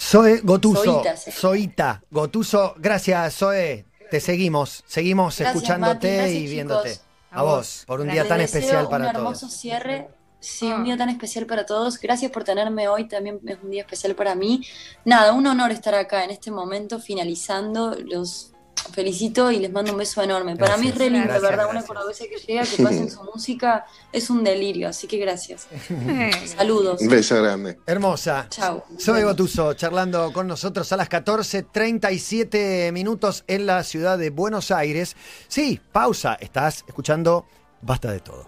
Zoe 0.00 0.40
Gotuso. 0.42 0.84
Zoita, 0.84 1.16
sí. 1.16 1.30
Zoita 1.32 2.02
Gotuso. 2.10 2.74
Gracias, 2.78 3.34
Zoe. 3.34 3.84
Te 4.10 4.20
seguimos. 4.20 4.84
Seguimos 4.86 5.38
Gracias, 5.38 5.56
escuchándote. 5.56 6.16
Gracias, 6.16 6.36
y 6.36 6.46
viéndote. 6.46 6.90
chicos. 6.92 7.04
A 7.30 7.42
vos, 7.42 7.84
por 7.86 8.00
un 8.00 8.08
día 8.08 8.26
tan 8.26 8.40
especial 8.40 8.88
para 8.88 9.04
un 9.10 9.16
hermoso 9.16 9.40
todos. 9.46 9.52
cierre. 9.52 10.08
Sí, 10.40 10.66
un 10.72 10.84
día 10.84 10.96
tan 10.96 11.08
especial 11.10 11.46
para 11.46 11.66
todos. 11.66 11.98
Gracias 11.98 12.30
por 12.30 12.44
tenerme 12.44 12.88
hoy. 12.88 13.08
También 13.08 13.40
es 13.44 13.58
un 13.62 13.70
día 13.70 13.82
especial 13.82 14.14
para 14.14 14.34
mí. 14.34 14.64
Nada, 15.04 15.32
un 15.32 15.46
honor 15.46 15.72
estar 15.72 15.94
acá 15.94 16.24
en 16.24 16.30
este 16.30 16.50
momento, 16.50 17.00
finalizando 17.00 17.96
los 18.06 18.52
felicito 18.92 19.50
y 19.50 19.58
les 19.58 19.72
mando 19.72 19.92
un 19.92 19.98
beso 19.98 20.22
enorme. 20.22 20.56
Para 20.56 20.76
mí 20.76 20.88
es 20.88 20.94
re 20.96 21.10
lindo, 21.10 21.20
de 21.20 21.24
Gracias, 21.26 21.42
verdad, 21.42 21.64
una 21.66 21.72
gracias. 21.80 21.88
cordobesa 21.88 22.24
que 22.24 22.36
llega, 22.38 22.62
que 22.64 22.82
pasen 22.82 23.10
su 23.10 23.22
música, 23.34 23.86
es 24.12 24.30
un 24.30 24.42
delirio, 24.44 24.88
así 24.88 25.06
que 25.06 25.18
gracias. 25.18 25.66
Saludos. 26.56 27.00
Un 27.00 27.08
beso 27.08 27.42
grande. 27.42 27.78
Hermosa. 27.86 28.46
Chao. 28.50 28.84
Soy 28.98 29.22
Gotuso, 29.22 29.74
charlando 29.74 30.32
con 30.32 30.46
nosotros 30.46 30.90
a 30.92 30.96
las 30.96 31.08
14.37 31.08 32.92
minutos 32.92 33.44
en 33.46 33.66
la 33.66 33.82
ciudad 33.84 34.18
de 34.18 34.30
Buenos 34.30 34.70
Aires. 34.70 35.16
Sí, 35.48 35.80
pausa. 35.92 36.34
Estás 36.40 36.84
escuchando 36.86 37.46
Basta 37.80 38.10
de 38.10 38.20
todo. 38.20 38.46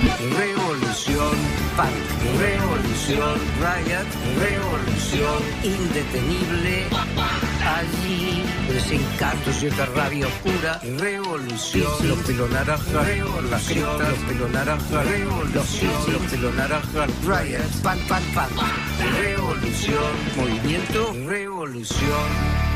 Revolución, 0.00 1.36
punk, 1.76 2.40
revolución, 2.40 3.38
riot, 3.60 4.06
revolución, 4.40 5.42
indetenible. 5.62 6.86
Allí, 7.62 8.42
desencanto, 8.72 9.52
cierta 9.52 9.86
rabia 9.86 10.26
oscura, 10.26 10.80
revolución. 10.98 12.08
Los 12.08 12.18
pelo 12.20 12.48
naranja, 12.48 13.02
revolución. 13.02 13.98
Los 13.98 14.18
pelo 14.20 14.48
naranja, 14.48 15.02
revolución. 15.02 16.12
Los 16.12 16.22
pelo 16.30 16.52
naranja, 16.52 17.06
riot, 17.22 17.82
pan, 17.82 17.98
pan, 18.08 18.22
pan. 18.34 18.48
Revolución, 19.20 20.12
movimiento, 20.36 21.14
revolución. 21.26 22.69